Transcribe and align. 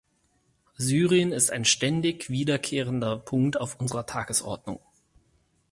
Syrien 0.79 1.31
ist 1.31 1.51
ein 1.51 1.63
ständig 1.63 2.31
wiederkehrender 2.31 3.19
Punkt 3.19 3.61
auf 3.61 3.79
unserer 3.79 4.07
Tagesordnung. 4.07 4.79